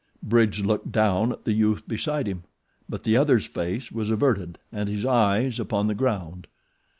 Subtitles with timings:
[0.23, 2.41] Bridge looked down at the youth beside him;
[2.89, 6.47] but the other's face was averted and his eyes upon the ground.